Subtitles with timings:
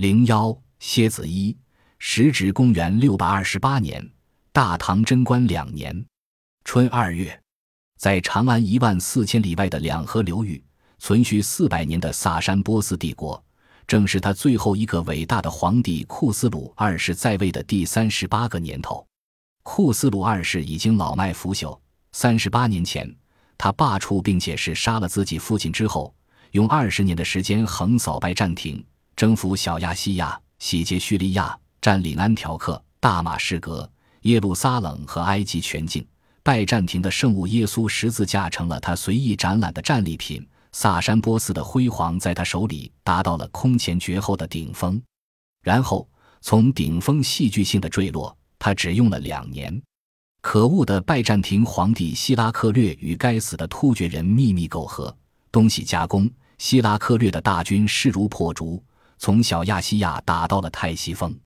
[0.00, 1.54] 零幺蝎子一，
[1.98, 4.02] 时值公元六百二十八年，
[4.50, 6.06] 大唐贞观两年
[6.64, 7.38] 春二月，
[7.98, 10.64] 在长安一万四千里外的两河流域，
[10.96, 13.44] 存续四百年的萨珊波斯帝国，
[13.86, 19.06] 正是他最后一个伟大的皇帝库斯鲁二世在位的第三十八个年头。
[19.62, 21.78] 库斯鲁二世已经老迈腐朽，
[22.12, 23.14] 三十八年前，
[23.58, 26.14] 他罢黜并且是杀了自己父亲之后。
[26.52, 28.82] 用二十年的时间横扫拜占庭，
[29.20, 33.86] 征服小亚细亚，洗劫叙利亚，占领安条克、大马士革、
[34.22, 36.02] 耶路撒冷和埃及全境。
[36.42, 40.48] 拜占庭的圣物耶稣十字架成了他随意展览的战利品。
[40.72, 44.98] 萨珊波斯的辉煌在他手里达到了空前绝后的顶峰。
[45.62, 46.08] 然后
[46.40, 49.82] 从顶峰戏剧性的坠落，他只用了两年。
[50.40, 55.14] 可恶的拜占庭皇帝希拉克略与该死的突厥人秘密苟合，
[55.52, 56.26] 东西夹攻。
[56.56, 58.82] 希拉克略的大军势如破竹，
[59.20, 61.38] 从小亚细亚打到了泰西峰。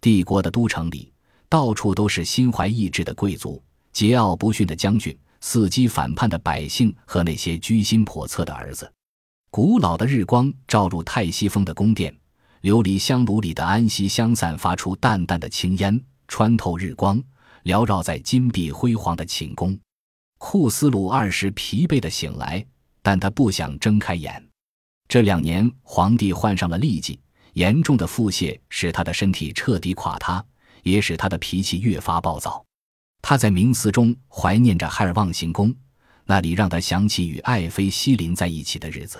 [0.00, 1.12] 帝国的都城里，
[1.50, 3.62] 到处都是心怀意志的贵族、
[3.92, 8.90] 桀骜不驯的将军、伺机反叛的百姓和那些居心叵测的儿子。
[9.50, 12.10] 古老的日光照入泰西峰的宫殿，
[12.62, 17.22] 琉璃香炉里的安息香散发出淡淡的青烟，穿透日光，
[17.64, 19.78] 缭绕在金碧辉煌的寝宫。
[20.38, 22.64] 库斯鲁二世疲惫的醒来，
[23.02, 24.42] 但他不想睁开眼。
[25.10, 27.18] 这两年，皇帝患上了痢疾，
[27.54, 30.44] 严重的腹泻使他的身体彻底垮塌，
[30.84, 32.64] 也使他的脾气越发暴躁。
[33.20, 35.74] 他在冥思中怀念着海尔旺行宫，
[36.26, 39.18] 那里让他想起与爱妃西林在一起的日子。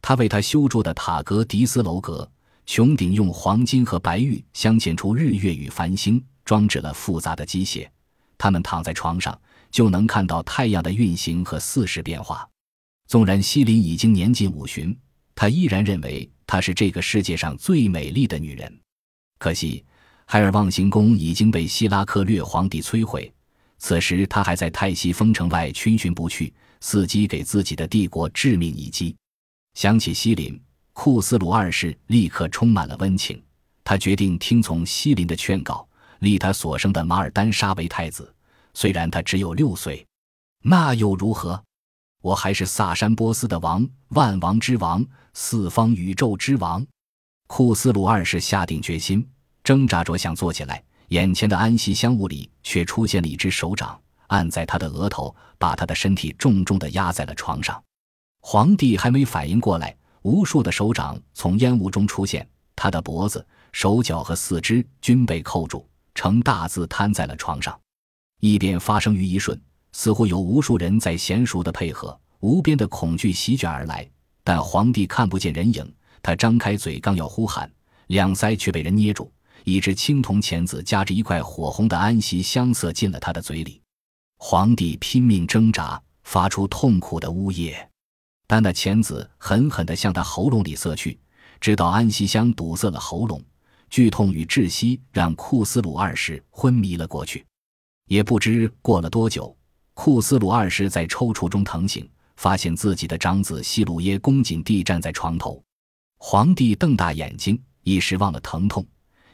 [0.00, 2.28] 他为他修筑的塔格迪斯楼阁，
[2.66, 7.88] 穹顶用黄金和白玉镶嵌出日月与繁星，装置了复杂的机械。
[8.36, 12.44] 他们躺在床上，就能看到太阳的运行和四时变化。
[13.06, 14.98] 纵然西林已经年近五旬。
[15.34, 18.80] 他依然认为她是这个世界上最美丽的女人。
[19.38, 19.84] 可惜，
[20.26, 23.32] 海尔望行宫已经被希拉克略皇帝摧毁。
[23.78, 29.16] 此时，他还在泰西封城外逡巡不去，伺机给自己的帝国致命一击。
[29.74, 30.60] 想起西林，
[30.92, 33.42] 库斯鲁二世立刻充满了温情。
[33.82, 35.84] 他决定听从西林的劝告，
[36.20, 38.32] 立他所生的马尔丹沙为太子。
[38.74, 40.06] 虽然他只有六岁，
[40.62, 41.60] 那又如何？
[42.22, 46.86] 我还是萨珊波斯的王，万王之王，四方宇宙之王。
[47.48, 49.28] 库斯鲁二世下定决心，
[49.64, 57.82] 挣扎着想坐起来，眼前的安息香雾里却出现了一只手掌，按在他的额头，把他的身体重重地压在了床上。
[58.40, 65.84] 皇帝还没反应过来，无数的手掌从烟雾中出现，他的脖子、手脚和四肢均被扣住，
[66.14, 67.76] 呈大字瘫在了床上。
[68.38, 69.60] 异变发生于一瞬。
[69.92, 74.08] 似乎有无数人在娴熟的配合，无边的恐惧席卷而来。
[74.44, 77.70] 但皇帝看不见人影，他张开嘴刚要呼喊，
[78.08, 79.32] 两腮却被人捏住。
[79.64, 83.80] 一只青铜钳子夹着一块火红的安息香塞进了他的嘴里。
[84.38, 87.88] 皇帝拼命挣扎，发出痛苦的呜咽，
[88.48, 91.16] 但那钳子狠狠地向他喉咙里塞去，
[91.60, 93.40] 直到安息香堵塞了喉咙。
[93.88, 97.44] 剧痛与窒息让库斯鲁二世昏迷了过去。
[98.08, 99.56] 也不知过了多久。
[99.94, 105.62] 库斯鲁二世在抽搐中疼醒，发现自己的长子西鲁耶恭谨地站在床头。
[106.18, 108.84] 皇帝瞪大眼睛，一时忘了疼痛，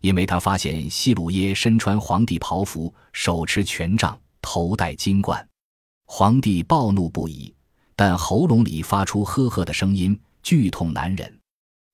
[0.00, 5.46] 因为他发现西鲁耶身穿皇帝袍服，手持权杖，头戴金冠。
[6.06, 7.52] 皇帝暴怒不已，
[7.96, 11.40] 但喉咙里发出呵呵的声音，剧痛难忍。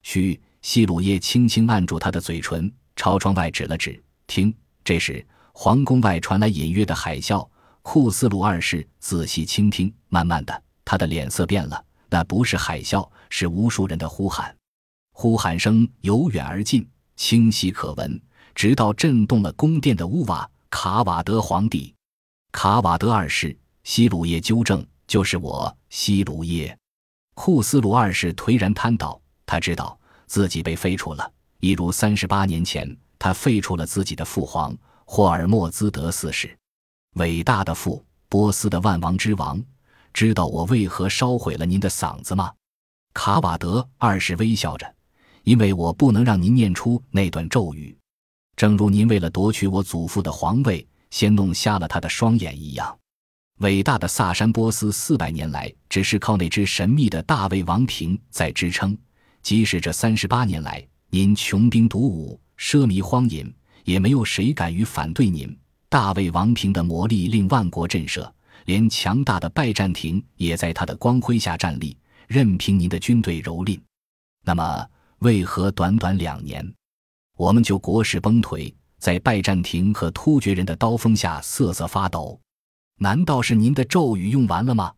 [0.03, 4.55] 嘘，西鲁耶轻轻按住他的嘴唇，朝窗外指了指，听。
[4.85, 7.49] 这时，皇宫外传来隐约的海啸。
[7.83, 11.85] 库斯鲁二世仔细倾听，慢慢的，他的脸色变了。
[12.09, 14.55] 那不是海啸，是无数人的呼喊。
[15.13, 18.21] 呼喊声由远而近，清晰可闻，
[18.55, 20.49] 直到震动了宫殿的屋瓦。
[20.69, 21.93] 卡瓦德皇帝，
[22.53, 26.79] 卡瓦德二世，西鲁耶纠正，就是我，西鲁耶。
[27.35, 36.57] 库斯鲁二世颓然瘫倒，他知道自己被废除了，一如三十八年前，他废除了自己的父皇霍尔莫兹德四世。
[37.15, 39.61] 伟大的父，波斯的万王之王，
[40.13, 42.53] 知道我为何烧毁了您的嗓子吗？
[43.13, 44.95] 卡瓦德二世微笑着，
[45.43, 47.97] 因为我不能让您念出那段咒语，
[48.55, 52.97] 正如您为了夺取我祖父的皇位，先弄瞎了他的双眼一样。
[53.59, 58.97] 伟大的萨珊波斯四百年来，只是靠那只神秘的大卫王瓶在支撑。
[59.43, 63.53] 即使这三十八年来，您穷兵黩武、奢靡荒淫，
[63.85, 65.55] 也没有谁敢于反对您。
[65.91, 68.31] 大卫王平的魔力令万国震慑，
[68.67, 71.99] 连强大的拜占庭也在他的光辉下站立，
[72.29, 73.77] 任凭您的军队蹂躏。
[74.45, 74.87] 那么，
[75.19, 76.65] 为何短短两年，
[77.37, 82.41] 我们就国势崩颓，在拜占庭和突厥人的刀锋下瑟瑟发抖？
[83.01, 84.95] 难道是您的咒语用完了吗？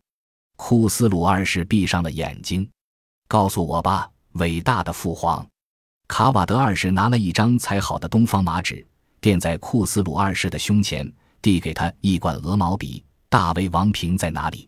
[0.57, 2.69] 库斯鲁二世闭上了眼睛。
[3.27, 5.43] 告诉我吧，伟大的父皇。
[6.07, 8.85] 卡瓦德二世拿了一张裁好的东方麻纸，
[9.23, 11.09] 垫在库斯鲁二世的胸前，
[11.41, 13.01] 递给他一管鹅毛笔。
[13.29, 14.67] 大卫王平在哪里？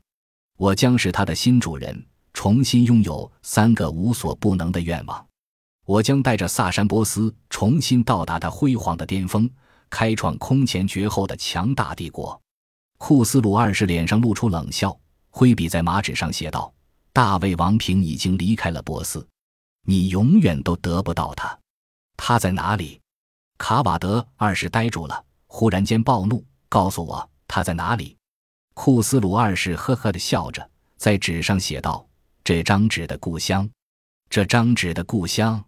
[0.55, 5.27] 我将是他的新主人，重新拥有三个无所不能的愿望。
[5.85, 9.47] 我将带着萨珊波斯重新到达他辉煌的巅峰，
[9.89, 12.41] 开创空前绝后的强大帝国。
[12.97, 14.97] 库斯鲁二世脸上露出冷笑，
[15.31, 16.73] 挥笔在麻纸上写道
[17.11, 19.27] ：“大卫王平已经离开了波斯，
[19.85, 21.59] 你永远都得不到他。
[22.15, 23.01] 他在哪里？”
[23.57, 28.15] 卡瓦德二世呆住了，忽然间暴怒：“告诉我他在哪里！”
[28.75, 32.05] 库斯鲁二世呵呵地笑着，在纸上写道
[32.43, 33.69] ：“这张纸的故乡，
[34.29, 35.63] 这张纸的故乡。”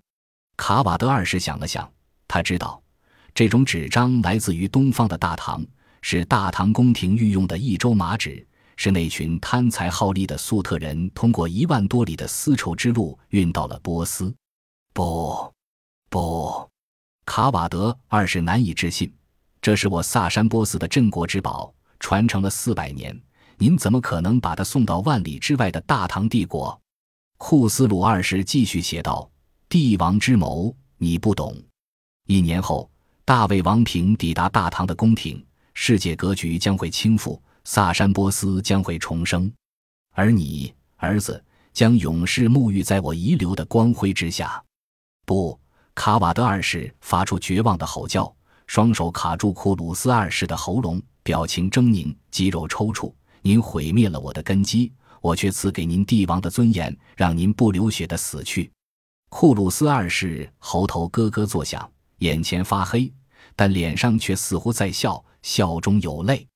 [0.57, 1.89] 卡瓦德二世想了想，
[2.27, 2.81] 他知道，
[3.33, 5.63] 这种纸张来自于东方的大唐，
[6.01, 8.45] 是大唐宫廷御用的一州麻纸，
[8.75, 14.33] 是那群贪财好利的粟特人通过一万多里的丝绸之路运到了波斯。
[14.93, 15.53] 不，
[16.09, 16.69] 不，
[17.27, 19.13] 卡瓦德二世难以置信，
[19.61, 21.71] 这是我萨珊波斯的镇国之宝。
[21.99, 23.19] 传承了四百年，
[23.57, 26.79] 您怎么可能把它送到万里之外的大唐帝国？
[27.37, 29.29] 库斯鲁二世继续写道
[29.67, 31.53] ：“帝王之谋，你不懂。
[32.27, 32.89] 一年后，
[33.25, 39.51] 大卫王平抵达大唐的宫廷，世界格局将会倾覆，萨珊波斯将会重生，
[40.13, 44.63] 而你，儿子，将永世沐浴在我遗留的光辉之下。”
[45.25, 45.59] 不，
[45.97, 48.31] 卡瓦德二世发出绝望的吼叫，
[48.67, 51.01] 双手卡住库鲁斯二世的喉咙。
[51.23, 53.11] 表情狰狞，肌肉抽搐。
[53.41, 58.71] 您毁灭了我的根基，我却赐给您帝王的尊严，让您不流血的死去。
[59.29, 63.11] 库鲁斯二世喉头咯咯作响，眼前发黑，
[63.55, 66.47] 但脸上却似乎在笑，笑中有泪。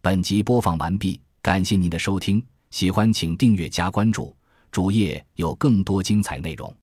[0.00, 4.34] 本集播放完毕，感谢您的收听，喜欢请订阅加关注，
[4.70, 6.74] 主页有更多精彩内容。